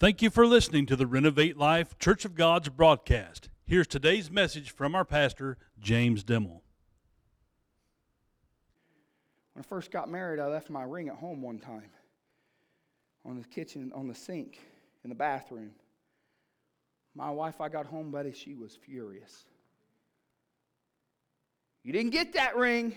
[0.00, 3.50] Thank you for listening to the Renovate Life Church of God's broadcast.
[3.66, 6.62] Here's today's message from our pastor, James Dimel.
[9.52, 11.90] When I first got married, I left my ring at home one time
[13.26, 14.58] on the kitchen, on the sink,
[15.04, 15.72] in the bathroom.
[17.14, 19.44] My wife, I got home, buddy, she was furious.
[21.82, 22.96] You didn't get that ring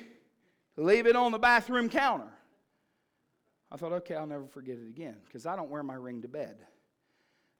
[0.78, 2.32] leave it on the bathroom counter.
[3.70, 6.30] I thought, okay, I'll never forget it again because I don't wear my ring to
[6.30, 6.56] bed.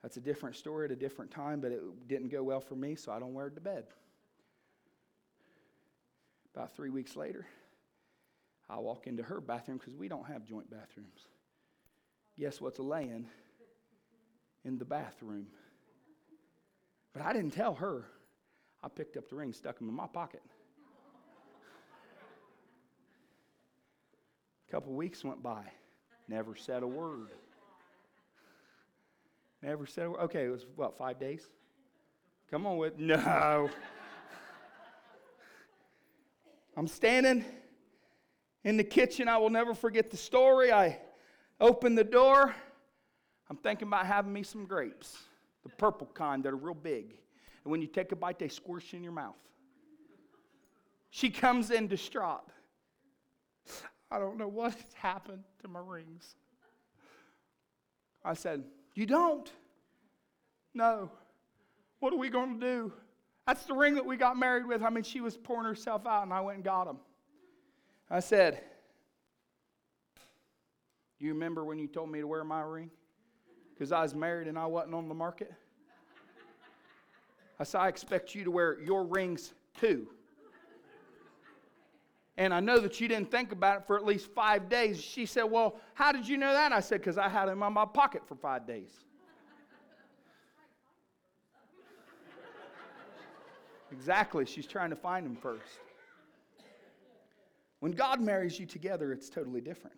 [0.04, 2.94] That's a different story at a different time, but it didn't go well for me,
[2.94, 3.84] so I don't wear it to bed.
[6.54, 7.46] About three weeks later,
[8.68, 11.28] I walk into her bathroom because we don't have joint bathrooms.
[12.38, 13.24] Guess what's laying
[14.66, 15.46] in the bathroom?
[17.14, 18.04] But I didn't tell her.
[18.82, 20.42] I picked up the ring, stuck him in my pocket.
[24.68, 25.64] A couple weeks went by,
[26.28, 27.30] never said a word.
[29.64, 30.20] Never said a word.
[30.24, 31.48] Okay, it was what, five days?
[32.50, 33.70] Come on with no.
[36.76, 37.46] I'm standing
[38.62, 39.26] in the kitchen.
[39.26, 40.70] I will never forget the story.
[40.70, 40.98] I
[41.60, 42.54] open the door.
[43.48, 45.16] I'm thinking about having me some grapes,
[45.62, 47.16] the purple kind that are real big.
[47.64, 49.34] And when you take a bite, they squish in your mouth.
[51.08, 52.50] She comes in distraught.
[54.10, 56.34] I don't know what has happened to my rings.
[58.22, 59.50] I said, You don't?
[60.74, 61.10] No.
[62.00, 62.92] What are we going to do?
[63.46, 64.82] That's the ring that we got married with.
[64.82, 66.96] I mean, she was pouring herself out, and I went and got him.
[68.10, 68.60] I said,
[71.18, 72.90] You remember when you told me to wear my ring?
[73.72, 75.52] Because I was married and I wasn't on the market?
[77.58, 80.08] I said, I expect you to wear your rings too.
[82.36, 85.00] And I know that you didn't think about it for at least five days.
[85.00, 86.72] She said, Well, how did you know that?
[86.72, 88.90] I said, Because I had them in my pocket for five days.
[93.94, 94.44] Exactly.
[94.44, 95.62] She's trying to find him first.
[97.80, 99.96] When God marries you together, it's totally different.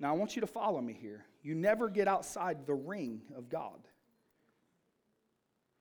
[0.00, 1.24] Now, I want you to follow me here.
[1.42, 3.80] You never get outside the ring of God.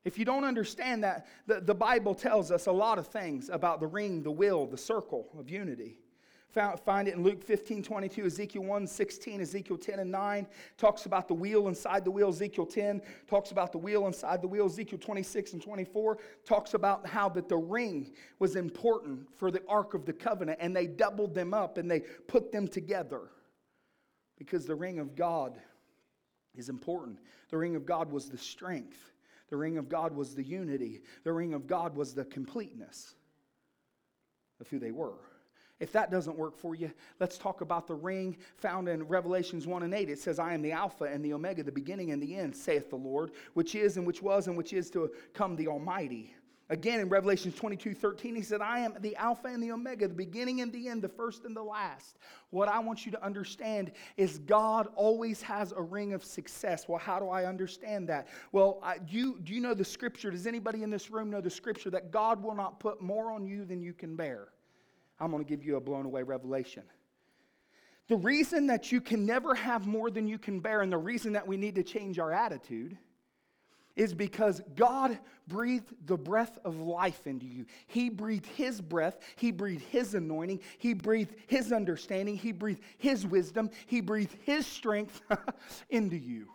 [0.03, 3.79] If you don't understand that, the, the Bible tells us a lot of things about
[3.79, 5.99] the ring, the will, the circle of unity.
[6.49, 10.47] Find it in Luke 15, 22, Ezekiel 1, 16, Ezekiel 10 and 9.
[10.77, 13.01] Talks about the wheel inside the wheel, Ezekiel 10.
[13.27, 16.17] Talks about the wheel inside the wheel, Ezekiel 26 and 24.
[16.45, 20.75] Talks about how that the ring was important for the Ark of the Covenant, and
[20.75, 23.29] they doubled them up and they put them together
[24.37, 25.59] because the ring of God
[26.55, 27.19] is important.
[27.49, 29.11] The ring of God was the strength.
[29.49, 31.01] The ring of God was the unity.
[31.23, 33.15] The ring of God was the completeness
[34.59, 35.19] of who they were.
[35.79, 39.83] If that doesn't work for you, let's talk about the ring found in Revelations 1
[39.83, 40.09] and 8.
[40.09, 42.89] It says, I am the Alpha and the Omega, the beginning and the end, saith
[42.89, 46.33] the Lord, which is and which was and which is to come the Almighty.
[46.69, 50.13] Again, in Revelation 22 13, he said, I am the Alpha and the Omega, the
[50.13, 52.17] beginning and the end, the first and the last.
[52.49, 56.89] What I want you to understand is God always has a ring of success.
[56.89, 58.27] Well, how do I understand that?
[58.51, 60.29] Well, I, you, do you know the scripture?
[60.29, 63.45] Does anybody in this room know the scripture that God will not put more on
[63.45, 64.49] you than you can bear?
[65.19, 66.83] I'm going to give you a blown away revelation.
[68.07, 71.33] The reason that you can never have more than you can bear, and the reason
[71.33, 72.97] that we need to change our attitude,
[73.97, 75.17] is because God
[75.47, 77.65] breathed the breath of life into you.
[77.87, 83.25] He breathed His breath, He breathed His anointing, He breathed His understanding, He breathed His
[83.25, 85.21] wisdom, He breathed His strength
[85.89, 86.47] into you.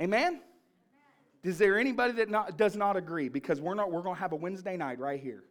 [0.00, 0.40] Amen?
[1.42, 3.28] Is there anybody that not, does not agree?
[3.28, 5.44] Because we're not, we're going to have a Wednesday night right here.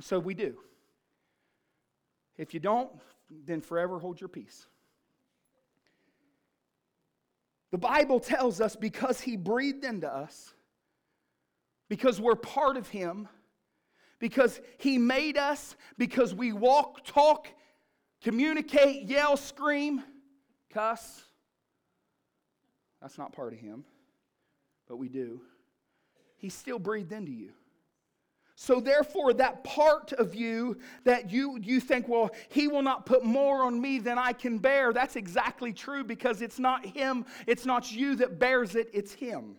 [0.00, 0.56] So we do.
[2.36, 2.90] If you don't,
[3.30, 4.66] then forever hold your peace.
[7.70, 10.52] The Bible tells us because He breathed into us,
[11.88, 13.28] because we're part of Him,
[14.18, 17.48] because He made us, because we walk, talk,
[18.22, 20.02] communicate, yell, scream,
[20.70, 21.22] cuss.
[23.00, 23.84] That's not part of Him,
[24.86, 25.40] but we do.
[26.36, 27.52] He still breathed into you.
[28.62, 33.24] So therefore, that part of you that you, you think, well, he will not put
[33.24, 37.66] more on me than I can bear, that's exactly true because it's not him, it's
[37.66, 39.56] not you that bears it, it's him.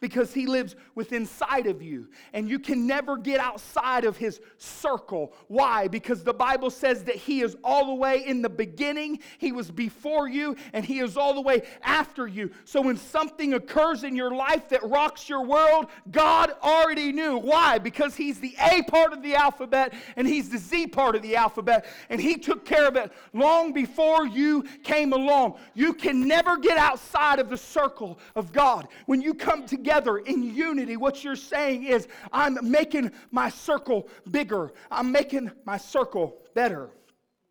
[0.00, 2.06] Because he lives within inside of you.
[2.32, 5.32] And you can never get outside of his circle.
[5.48, 5.88] Why?
[5.88, 9.18] Because the bible says that he is all the way in the beginning.
[9.38, 12.52] He was before you and he is all the way after you.
[12.64, 17.38] So when something occurs in your life that rocks your world god already knew.
[17.38, 17.78] Why?
[17.78, 21.34] Because he's the a part of the alphabet and he's the z part of the
[21.34, 25.58] alphabet and he took care of it long before you came along.
[25.74, 28.86] You can never get outside of the circle of god.
[29.06, 29.85] When you come together
[30.18, 34.72] in unity, what you're saying is, I'm making my circle bigger.
[34.90, 36.90] I'm making my circle better.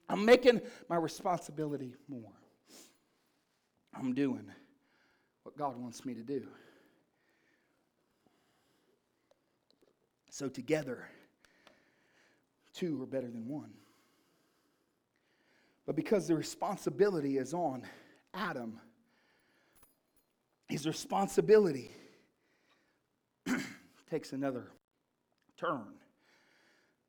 [0.10, 2.32] I'm making my responsibility more.
[3.94, 4.46] I'm doing
[5.44, 6.46] what God wants me to do.
[10.30, 11.08] So, together,
[12.74, 13.72] two are better than one.
[15.86, 17.84] But because the responsibility is on
[18.34, 18.80] Adam,
[20.68, 21.92] his responsibility
[24.10, 24.68] takes another
[25.57, 25.86] turn.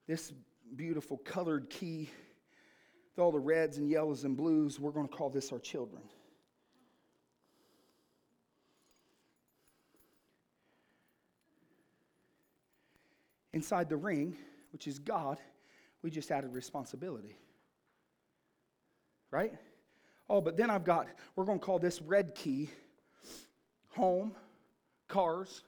[0.06, 0.32] This
[0.74, 2.10] beautiful colored key
[3.16, 6.02] with all the reds and yellows and blues, we're going to call this our children.
[13.52, 14.36] Inside the ring,
[14.72, 15.38] which is God,
[16.02, 17.38] we just added responsibility.
[19.30, 19.54] Right?
[20.28, 22.68] Oh, but then I've got, we're going to call this red key
[23.88, 24.34] home,
[25.08, 25.62] cars,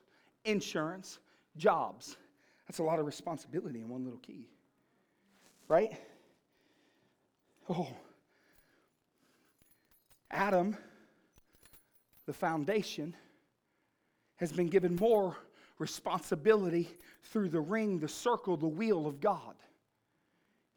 [0.49, 1.19] insurance,
[1.57, 2.17] jobs.
[2.67, 4.49] That's a lot of responsibility in one little key.
[5.69, 5.93] Right?
[7.69, 7.89] Oh.
[10.31, 10.77] Adam,
[12.27, 13.15] the foundation,
[14.37, 15.37] has been given more
[15.79, 16.89] responsibility
[17.25, 19.55] through the ring, the circle, the wheel of God.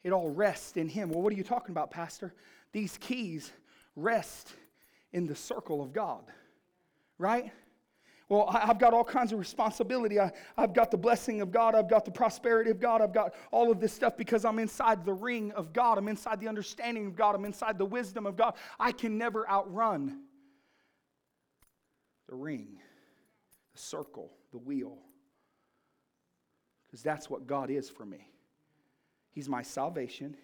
[0.04, 1.10] It all rests in Him.
[1.10, 2.34] Well, what are you talking about, Pastor?
[2.72, 3.52] These keys
[3.96, 4.54] rest
[5.14, 6.24] in the circle of God,
[7.18, 7.52] right?
[8.32, 10.18] Well, I've got all kinds of responsibility.
[10.18, 11.76] I, have got the blessing of God.
[11.76, 13.02] I've got the prosperity of God.
[13.02, 15.98] I've got all of this stuff because I'm inside the ring of God.
[15.98, 17.36] I'm inside the understanding of God.
[17.36, 18.54] I'm inside the wisdom of God.
[18.80, 20.22] I can never outrun
[22.30, 22.80] the ring,
[23.74, 24.98] the circle, the wheel.
[26.88, 28.30] Because that's what God is for me.
[29.34, 30.38] He's my salvation,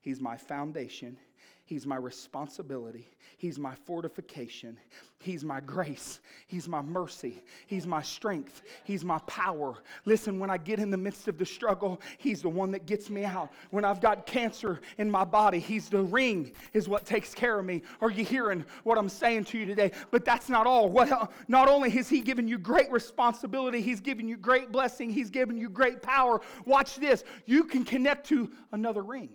[0.00, 1.16] He's my foundation,
[1.66, 3.08] He's my responsibility.
[3.38, 4.78] He's my fortification.
[5.18, 6.20] He's my grace.
[6.46, 7.42] He's my mercy.
[7.66, 8.62] He's my strength.
[8.84, 9.74] He's my power.
[10.04, 13.10] Listen, when I get in the midst of the struggle, He's the one that gets
[13.10, 13.50] me out.
[13.70, 17.66] When I've got cancer in my body, He's the ring, is what takes care of
[17.66, 17.82] me.
[18.00, 19.90] Are you hearing what I'm saying to you today?
[20.12, 20.88] But that's not all.
[20.88, 25.30] What, not only has He given you great responsibility, He's given you great blessing, He's
[25.30, 26.40] given you great power.
[26.64, 27.24] Watch this.
[27.44, 29.30] You can connect to another ring.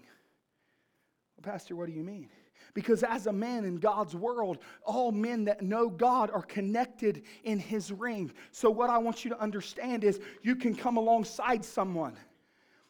[1.42, 2.30] Pastor, what do you mean?
[2.74, 7.60] Because as a man in God's world, all men that know God are connected in
[7.60, 8.32] his ring.
[8.52, 12.16] So, what I want you to understand is you can come alongside someone,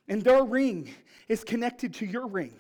[0.08, 0.94] and their ring
[1.28, 2.54] is connected to your ring.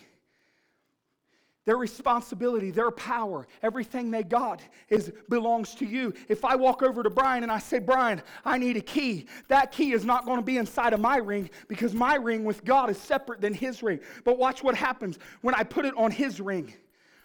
[1.65, 6.13] Their responsibility, their power, everything they got is belongs to you.
[6.27, 9.71] If I walk over to Brian and I say, "Brian, I need a key." That
[9.71, 12.89] key is not going to be inside of my ring because my ring with God
[12.89, 13.99] is separate than his ring.
[14.23, 16.73] But watch what happens when I put it on his ring.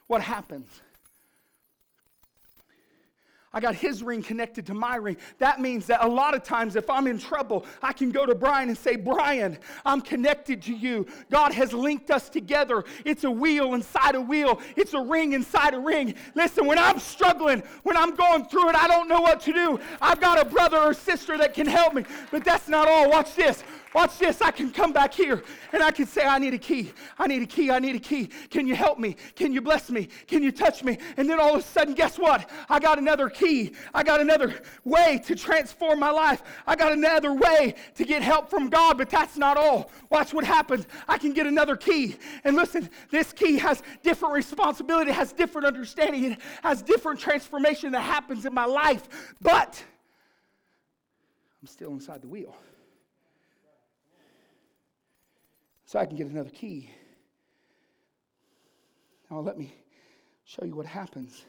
[0.07, 0.69] What happens?
[3.53, 5.17] I got his ring connected to my ring.
[5.39, 8.35] That means that a lot of times, if I'm in trouble, I can go to
[8.35, 11.07] Brian and say, Brian, I'm connected to you.
[11.31, 12.85] God has linked us together.
[13.05, 16.15] It's a wheel inside a wheel, it's a ring inside a ring.
[16.35, 19.81] Listen, when I'm struggling, when I'm going through it, I don't know what to do.
[20.01, 22.05] I've got a brother or sister that can help me.
[22.31, 23.09] But that's not all.
[23.09, 23.63] Watch this.
[23.97, 24.43] Watch this.
[24.43, 26.93] I can come back here and I can say, I need a key.
[27.19, 27.71] I need a key.
[27.71, 28.27] I need a key.
[28.51, 29.17] Can you help me?
[29.35, 30.11] Can you bless me?
[30.27, 30.99] Can you touch me?
[31.17, 32.51] And then all of a sudden, guess what?
[32.69, 33.73] I got another key.
[33.95, 36.43] I got another way to transform my life.
[36.67, 39.91] I got another way to get help from God, but that's not all.
[40.11, 40.87] Watch what happens.
[41.09, 42.17] I can get another key.
[42.45, 48.03] And listen, this key has different responsibility, has different understanding, it has different transformation that
[48.03, 49.09] happens in my life.
[49.41, 49.83] But
[51.63, 52.55] I'm still inside the wheel.
[55.87, 56.91] So I can get another key.
[59.31, 59.73] Now, let me
[60.45, 61.45] show you what happens.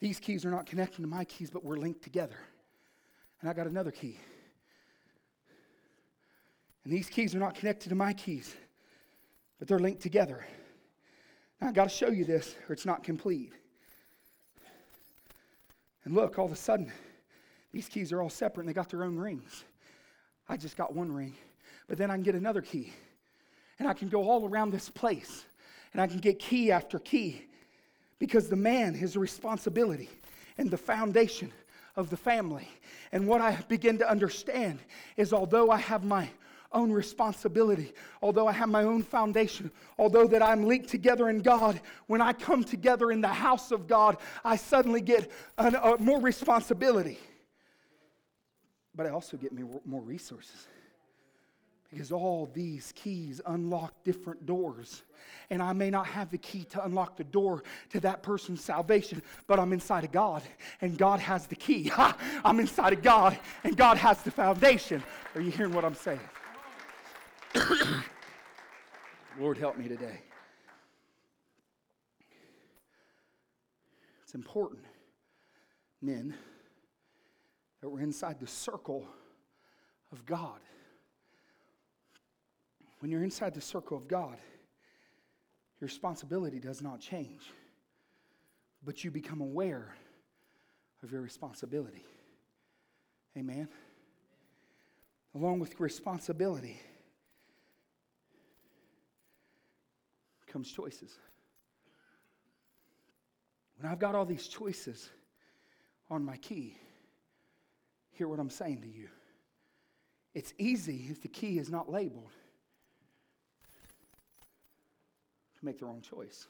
[0.00, 2.38] These keys are not connected to my keys, but we're linked together.
[3.40, 4.18] And I got another key.
[6.84, 8.54] And these keys are not connected to my keys,
[9.58, 10.46] but they're linked together.
[11.60, 13.52] Now, I got to show you this, or it's not complete.
[16.04, 16.90] And look, all of a sudden,
[17.72, 19.64] these keys are all separate and they got their own rings.
[20.48, 21.34] I just got one ring.
[21.88, 22.92] But then I can get another key.
[23.78, 25.44] And I can go all around this place
[25.92, 27.44] and I can get key after key.
[28.18, 30.10] Because the man is a responsibility
[30.58, 31.52] and the foundation
[31.96, 32.68] of the family.
[33.12, 34.78] And what I begin to understand
[35.16, 36.28] is although I have my
[36.72, 41.80] own responsibility, although I have my own foundation, although that I'm linked together in God,
[42.06, 47.18] when I come together in the house of God, I suddenly get an, more responsibility.
[49.00, 50.68] But I also get me more resources.
[51.90, 55.04] Because all these keys unlock different doors.
[55.48, 59.22] And I may not have the key to unlock the door to that person's salvation,
[59.46, 60.42] but I'm inside of God,
[60.82, 61.84] and God has the key.
[61.84, 62.14] Ha!
[62.44, 65.02] I'm inside of God, and God has the foundation.
[65.34, 66.20] Are you hearing what I'm saying?
[69.40, 70.20] Lord, help me today.
[74.24, 74.84] It's important,
[76.02, 76.34] men,
[77.80, 79.06] that we're inside the circle
[80.12, 80.60] of God.
[83.00, 84.36] When you're inside the circle of God,
[85.80, 87.42] your responsibility does not change,
[88.84, 89.94] but you become aware
[91.02, 92.04] of your responsibility.
[93.38, 93.68] Amen.
[95.34, 96.78] Along with responsibility
[100.46, 101.16] comes choices.
[103.78, 105.08] When I've got all these choices
[106.10, 106.76] on my key,
[108.20, 109.08] hear what I'm saying to you.
[110.34, 112.32] It's easy if the key is not labeled
[115.58, 116.46] to make the wrong choice.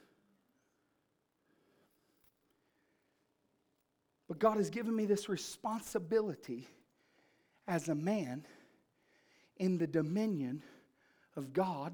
[4.27, 6.67] But God has given me this responsibility
[7.69, 8.45] as a man
[9.59, 10.65] in the dominion
[11.37, 11.93] of God,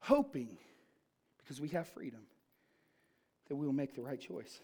[0.00, 0.58] hoping,
[1.38, 2.22] because we have freedom,
[3.48, 4.58] that we will make the right choice.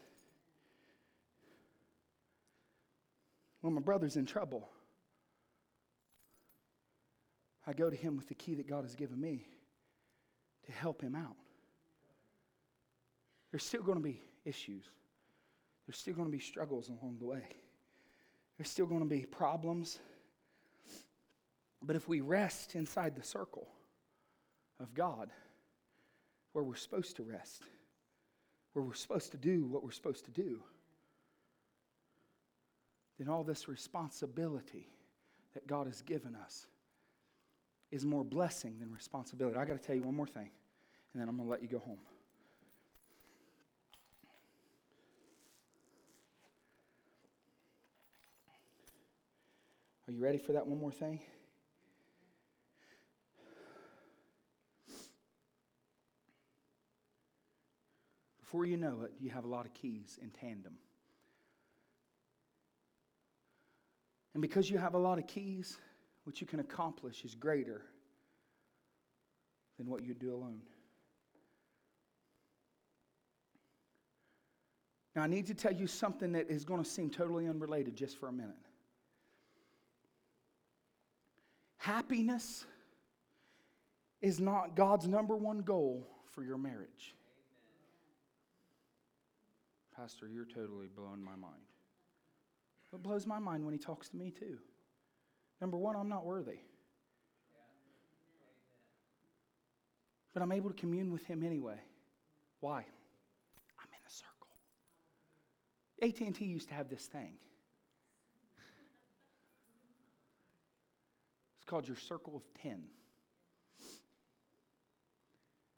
[3.60, 4.68] When my brother's in trouble,
[7.66, 9.46] I go to him with the key that God has given me
[10.66, 11.36] to help him out.
[13.50, 14.84] There's still going to be issues.
[15.86, 17.42] There's still going to be struggles along the way.
[18.56, 19.98] There's still going to be problems.
[21.82, 23.68] But if we rest inside the circle
[24.78, 25.30] of God,
[26.52, 27.62] where we're supposed to rest,
[28.72, 30.62] where we're supposed to do what we're supposed to do,
[33.20, 34.88] then all this responsibility
[35.52, 36.66] that God has given us
[37.90, 39.58] is more blessing than responsibility.
[39.58, 40.48] I got to tell you one more thing,
[41.12, 41.98] and then I'm going to let you go home.
[50.08, 51.20] Are you ready for that one more thing?
[58.40, 60.72] Before you know it, you have a lot of keys in tandem.
[64.34, 65.78] And because you have a lot of keys,
[66.24, 67.82] what you can accomplish is greater
[69.78, 70.60] than what you do alone.
[75.16, 78.18] Now, I need to tell you something that is going to seem totally unrelated just
[78.18, 78.54] for a minute.
[81.78, 82.64] Happiness
[84.20, 87.14] is not God's number one goal for your marriage.
[89.96, 91.62] Pastor, you're totally blowing my mind.
[92.92, 94.58] It blows my mind when he talks to me, too.
[95.60, 96.58] Number one, I'm not worthy.
[100.32, 101.80] But I'm able to commune with him anyway.
[102.60, 102.78] Why?
[102.78, 104.48] I'm in a circle.
[106.30, 107.34] AT&T used to have this thing.
[111.56, 112.82] It's called your circle of 10.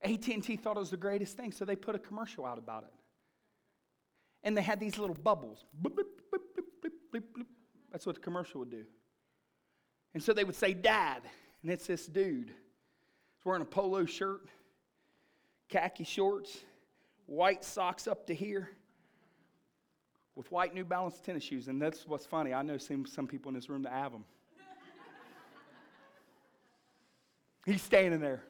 [0.04, 2.92] AT&T thought it was the greatest thing, so they put a commercial out about it.
[4.44, 5.64] And they had these little bubbles.
[7.90, 8.84] That's what the commercial would do.
[10.14, 11.22] And so they would say, Dad.
[11.62, 12.48] And it's this dude.
[12.48, 14.48] He's wearing a polo shirt,
[15.68, 16.58] khaki shorts,
[17.26, 18.70] white socks up to here,
[20.34, 21.68] with white New Balance tennis shoes.
[21.68, 22.52] And that's what's funny.
[22.52, 24.24] I know some, some people in this room that have them.
[27.66, 28.42] He's standing there.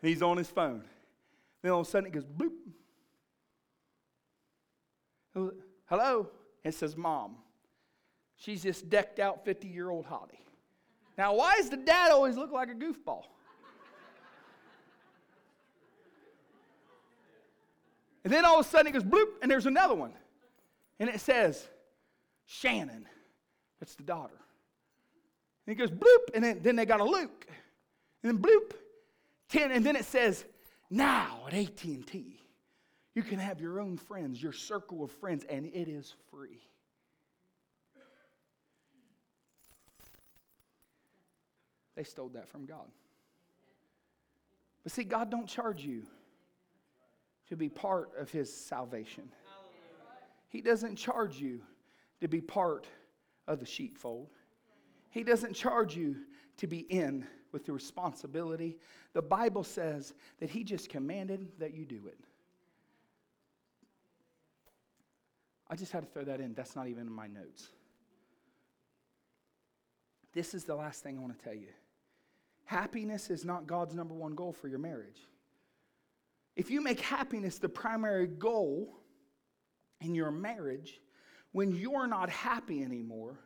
[0.00, 0.84] He's on his phone.
[1.62, 2.52] Then all of a sudden it goes bloop.
[5.86, 6.28] Hello?
[6.64, 7.36] It says mom.
[8.36, 10.40] She's this decked out 50 year old hottie.
[11.16, 13.24] Now, why does the dad always look like a goofball?
[18.24, 20.12] And then all of a sudden it goes bloop, and there's another one.
[20.98, 21.68] And it says,
[22.46, 23.06] Shannon.
[23.80, 24.40] That's the daughter.
[25.66, 27.46] And it goes bloop, and then, then they got a Luke.
[28.22, 28.72] And then bloop,
[29.50, 30.44] 10, and then it says,
[30.90, 32.40] now at AT&T,
[33.14, 36.60] you can have your own friends, your circle of friends, and it is free.
[41.94, 42.88] They stole that from God.
[44.82, 46.02] But see, God don't charge you
[47.48, 49.28] to be part of his salvation.
[50.48, 51.60] He doesn't charge you
[52.20, 52.86] to be part
[53.46, 54.28] of the sheepfold.
[55.10, 56.16] He doesn't charge you
[56.56, 58.76] to be in with the responsibility.
[59.12, 62.18] The Bible says that He just commanded that you do it.
[65.68, 66.54] I just had to throw that in.
[66.54, 67.68] That's not even in my notes.
[70.32, 71.68] This is the last thing I want to tell you.
[72.64, 75.20] Happiness is not God's number one goal for your marriage.
[76.56, 78.94] If you make happiness the primary goal
[80.00, 81.00] in your marriage,
[81.52, 83.38] when you're not happy anymore,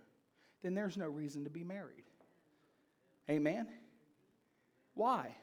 [0.62, 2.04] then there's no reason to be married.
[3.30, 3.68] Amen?
[4.94, 5.34] Why?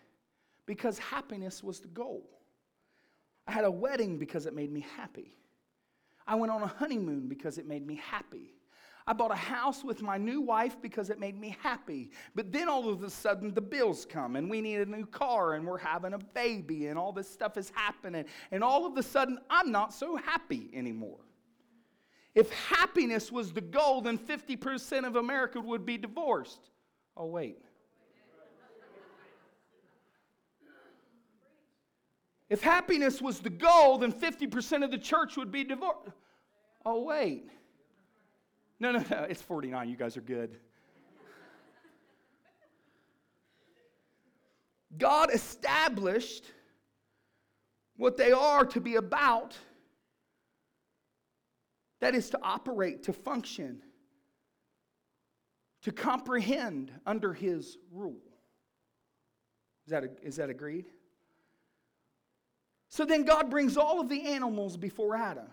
[0.65, 2.27] Because happiness was the goal.
[3.47, 5.37] I had a wedding because it made me happy.
[6.27, 8.55] I went on a honeymoon because it made me happy.
[9.07, 12.09] I bought a house with my new wife because it made me happy.
[12.33, 15.53] But then all of a sudden the bills come and we need a new car
[15.53, 18.25] and we're having a baby and all this stuff is happening.
[18.51, 21.19] And all of a sudden I'm not so happy anymore.
[22.33, 26.71] If happiness was the goal, then 50% of America would be divorced.
[27.15, 27.59] Oh, wait.
[32.49, 36.11] If happiness was the goal, then 50% of the church would be divorced.
[36.85, 37.49] Oh, wait.
[38.79, 39.89] No, no, no, it's 49.
[39.89, 40.59] You guys are good.
[44.97, 46.45] God established
[47.97, 49.57] what they are to be about
[52.01, 53.81] that is to operate, to function,
[55.81, 58.21] to comprehend under His rule.
[59.87, 60.85] Is that, is that agreed?
[62.95, 65.47] So then God brings all of the animals before Adam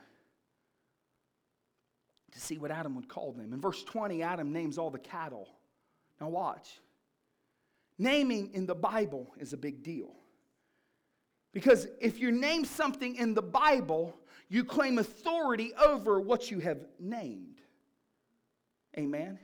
[2.31, 3.53] to see what Adam would call them.
[3.53, 5.49] In verse 20, Adam names all the cattle.
[6.21, 6.79] Now, watch.
[7.99, 10.15] Naming in the Bible is a big deal.
[11.53, 14.17] Because if you name something in the Bible,
[14.49, 17.61] you claim authority over what you have named.
[18.97, 19.37] Amen?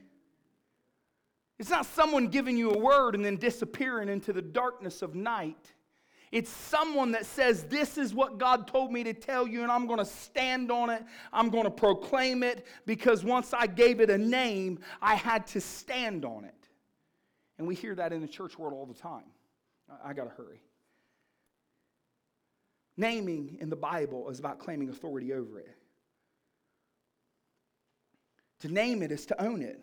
[1.59, 5.73] It's not someone giving you a word and then disappearing into the darkness of night.
[6.31, 9.87] It's someone that says, This is what God told me to tell you, and I'm
[9.87, 11.03] going to stand on it.
[11.33, 15.61] I'm going to proclaim it because once I gave it a name, I had to
[15.61, 16.53] stand on it.
[17.57, 19.25] And we hear that in the church world all the time.
[19.89, 20.61] I, I got to hurry.
[22.95, 25.75] Naming in the Bible is about claiming authority over it.
[28.59, 29.81] To name it is to own it.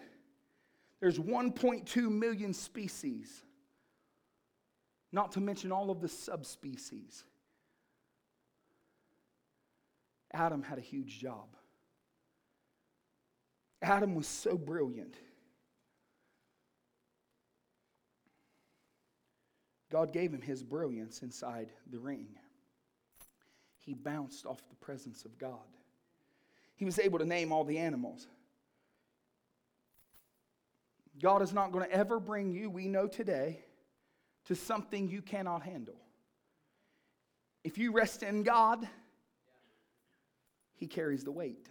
[1.01, 3.43] There's 1.2 million species
[5.13, 7.25] not to mention all of the subspecies.
[10.33, 11.49] Adam had a huge job.
[13.83, 15.15] Adam was so brilliant.
[19.91, 22.27] God gave him his brilliance inside the ring.
[23.79, 25.61] He bounced off the presence of God.
[26.75, 28.27] He was able to name all the animals.
[31.23, 33.61] God is not going to ever bring you, we know today,
[34.47, 36.01] to something you cannot handle.
[37.65, 38.89] If you rest in God,
[40.75, 41.69] He carries the weight.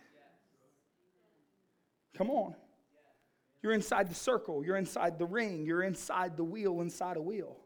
[2.17, 2.55] Come on.
[3.61, 7.57] You're inside the circle, you're inside the ring, you're inside the wheel, inside a wheel.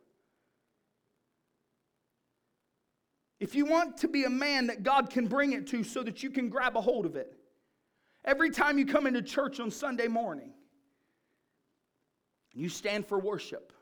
[3.39, 6.23] If you want to be a man that God can bring it to so that
[6.23, 7.33] you can grab a hold of it,
[8.25, 10.53] every time you come into church on Sunday morning,
[12.53, 13.73] you stand for worship.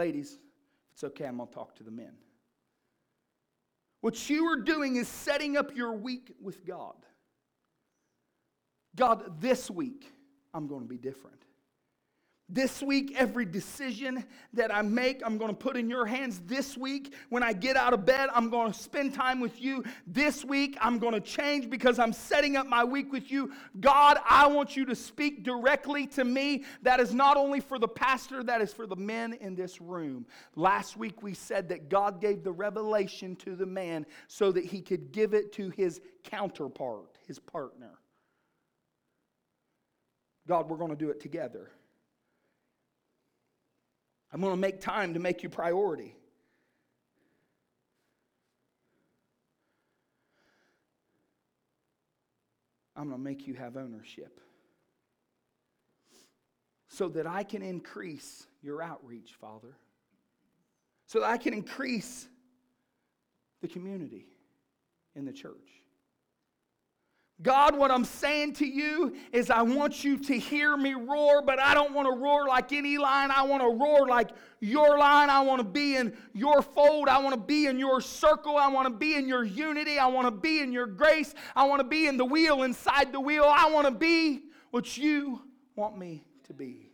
[0.00, 0.38] Ladies,
[0.86, 2.12] if it's okay, I'm going to talk to the men.
[4.00, 6.96] What you are doing is setting up your week with God.
[8.96, 10.10] God, this week,
[10.54, 11.42] I'm going to be different.
[12.52, 16.40] This week, every decision that I make, I'm going to put in your hands.
[16.46, 19.84] This week, when I get out of bed, I'm going to spend time with you.
[20.04, 23.52] This week, I'm going to change because I'm setting up my week with you.
[23.78, 26.64] God, I want you to speak directly to me.
[26.82, 30.26] That is not only for the pastor, that is for the men in this room.
[30.56, 34.80] Last week, we said that God gave the revelation to the man so that he
[34.80, 37.92] could give it to his counterpart, his partner.
[40.48, 41.70] God, we're going to do it together.
[44.32, 46.14] I'm going to make time to make you priority.
[52.94, 54.40] I'm going to make you have ownership
[56.88, 59.74] so that I can increase your outreach, Father,
[61.06, 62.28] so that I can increase
[63.62, 64.26] the community
[65.16, 65.82] in the church.
[67.42, 71.58] God, what I'm saying to you is I want you to hear me roar, but
[71.58, 73.30] I don't want to roar like any lion.
[73.30, 75.30] I want to roar like your lion.
[75.30, 77.08] I want to be in your fold.
[77.08, 78.58] I want to be in your circle.
[78.58, 79.98] I want to be in your unity.
[79.98, 81.34] I want to be in your grace.
[81.56, 83.46] I want to be in the wheel inside the wheel.
[83.46, 85.40] I want to be what you
[85.76, 86.90] want me to be.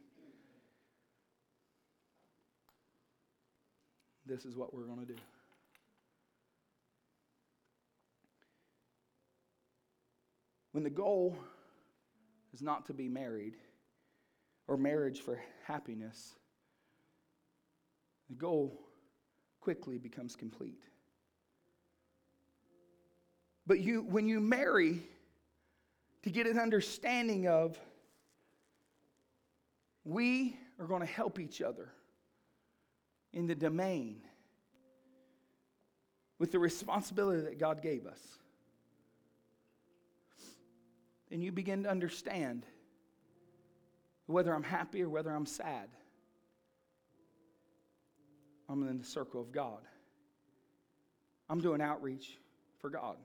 [4.25, 5.17] This is what we're going to do.
[10.77, 11.35] When the goal
[12.53, 13.55] is not to be married
[14.69, 16.35] or marriage for happiness,
[18.29, 18.79] the goal
[19.59, 20.83] quickly becomes complete.
[23.67, 25.01] But you, when you marry
[26.25, 27.79] to get an understanding of,
[30.05, 31.91] we are going to help each other
[33.33, 34.21] in the domain
[36.39, 38.21] with the responsibility that God gave us
[41.31, 42.65] then you begin to understand
[44.27, 45.89] whether I'm happy or whether I'm sad.
[48.69, 49.81] I'm in the circle of God.
[51.49, 52.39] I'm doing outreach
[52.81, 53.17] for God.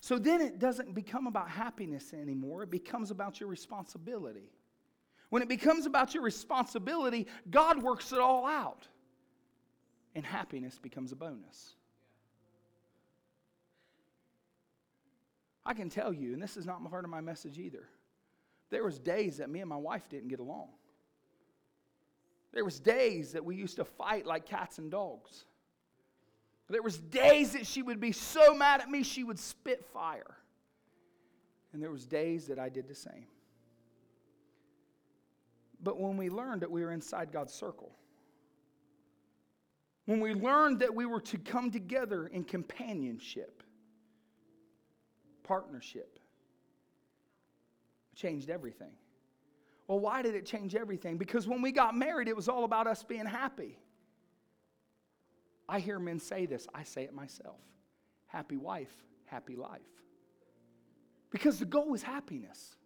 [0.00, 4.52] So then it doesn't become about happiness anymore, it becomes about your responsibility.
[5.30, 8.86] When it becomes about your responsibility, God works it all out,
[10.14, 11.74] and happiness becomes a bonus.
[15.68, 17.86] I can tell you, and this is not part of my message either,
[18.70, 20.68] there was days that me and my wife didn't get along.
[22.54, 25.44] There was days that we used to fight like cats and dogs.
[26.70, 30.38] There was days that she would be so mad at me she would spit fire.
[31.74, 33.26] And there was days that I did the same.
[35.82, 37.92] But when we learned that we were inside God's circle,
[40.06, 43.62] when we learned that we were to come together in companionship,
[45.48, 46.18] partnership.
[48.12, 48.92] It changed everything.
[49.88, 51.16] Well, why did it change everything?
[51.16, 53.78] Because when we got married, it was all about us being happy.
[55.66, 57.56] I hear men say this, I say it myself
[58.28, 58.92] happy wife,
[59.24, 59.80] happy life.
[61.30, 62.76] Because the goal is happiness.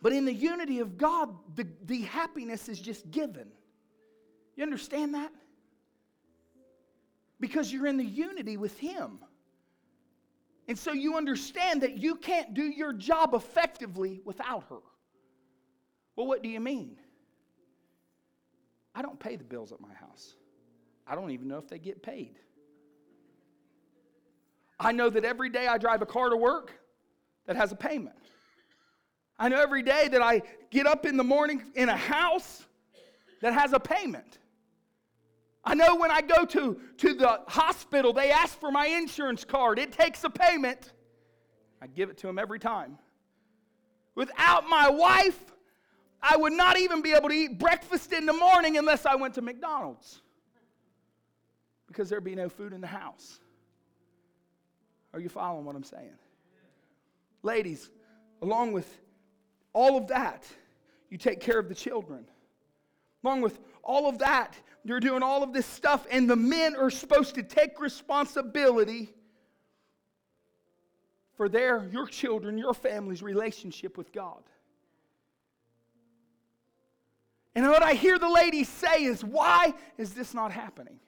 [0.00, 3.48] But in the unity of God, the, the happiness is just given.
[4.54, 5.32] You understand that?
[7.40, 9.18] Because you're in the unity with Him.
[10.66, 14.78] And so you understand that you can't do your job effectively without her.
[16.16, 16.96] Well, what do you mean?
[18.94, 20.34] I don't pay the bills at my house.
[21.06, 22.38] I don't even know if they get paid.
[24.78, 26.72] I know that every day I drive a car to work
[27.46, 28.16] that has a payment.
[29.38, 32.64] I know every day that I get up in the morning in a house
[33.42, 34.38] that has a payment.
[35.64, 39.78] I know when I go to, to the hospital, they ask for my insurance card.
[39.78, 40.92] It takes a payment.
[41.80, 42.98] I give it to them every time.
[44.14, 45.38] Without my wife,
[46.22, 49.34] I would not even be able to eat breakfast in the morning unless I went
[49.34, 50.20] to McDonald's
[51.86, 53.38] because there'd be no food in the house.
[55.12, 56.18] Are you following what I'm saying?
[57.42, 57.90] Ladies,
[58.42, 59.00] along with
[59.72, 60.44] all of that,
[61.10, 62.24] you take care of the children.
[63.22, 66.90] Along with all of that, you're doing all of this stuff, and the men are
[66.90, 69.10] supposed to take responsibility
[71.36, 74.42] for their, your children, your family's relationship with God.
[77.54, 80.98] And what I hear the ladies say is, why is this not happening?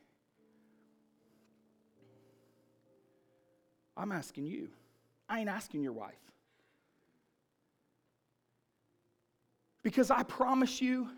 [3.97, 4.69] I'm asking you.
[5.29, 6.15] I ain't asking your wife.
[9.83, 11.09] Because I promise you,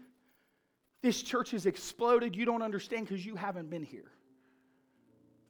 [1.03, 2.35] this church has exploded.
[2.35, 4.11] You don't understand because you haven't been here.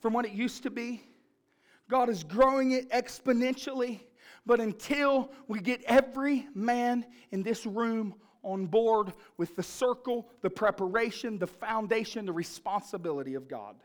[0.00, 1.02] From what it used to be,
[1.88, 4.00] God is growing it exponentially.
[4.46, 10.50] But until we get every man in this room on board with the circle, the
[10.50, 13.76] preparation, the foundation, the responsibility of God,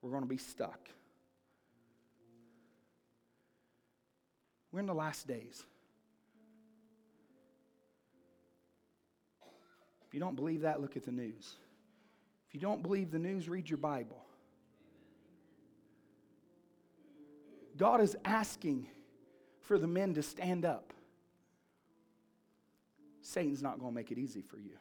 [0.00, 0.88] we're going to be stuck.
[4.72, 5.64] We're in the last days.
[10.08, 11.54] If you don't believe that, look at the news.
[12.48, 14.24] If you don't believe the news, read your Bible.
[17.76, 18.86] God is asking
[19.60, 20.94] for the men to stand up.
[23.20, 24.78] Satan's not going to make it easy for you.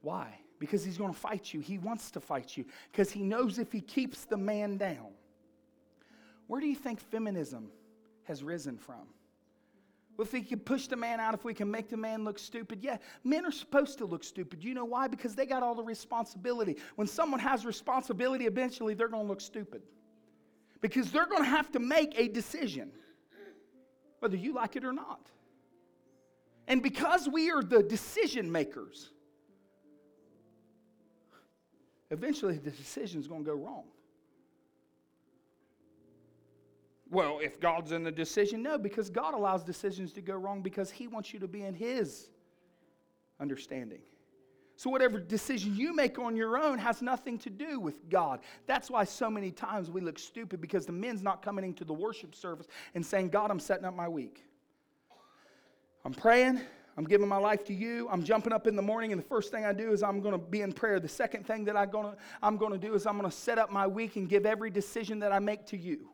[0.00, 0.34] Why?
[0.58, 1.60] Because he's going to fight you.
[1.60, 5.12] He wants to fight you because he knows if he keeps the man down.
[6.48, 7.70] Where do you think feminism
[8.24, 9.06] has risen from?
[10.18, 12.80] If we can push the man out, if we can make the man look stupid,
[12.82, 14.62] yeah, men are supposed to look stupid.
[14.62, 15.08] You know why?
[15.08, 16.76] Because they got all the responsibility.
[16.96, 19.82] When someone has responsibility, eventually they're going to look stupid.
[20.82, 22.90] because they're going to have to make a decision,
[24.18, 25.30] whether you like it or not.
[26.68, 29.10] And because we are the decision makers,
[32.10, 33.84] eventually the decision is going to go wrong.
[37.12, 40.90] Well, if God's in the decision, no, because God allows decisions to go wrong because
[40.90, 42.30] He wants you to be in His
[43.38, 44.00] understanding.
[44.76, 48.40] So, whatever decision you make on your own has nothing to do with God.
[48.66, 51.92] That's why so many times we look stupid because the men's not coming into the
[51.92, 54.46] worship service and saying, God, I'm setting up my week.
[56.06, 56.62] I'm praying.
[56.96, 58.08] I'm giving my life to you.
[58.10, 60.32] I'm jumping up in the morning, and the first thing I do is I'm going
[60.32, 60.98] to be in prayer.
[60.98, 63.36] The second thing that I'm going to, I'm going to do is I'm going to
[63.36, 66.08] set up my week and give every decision that I make to you.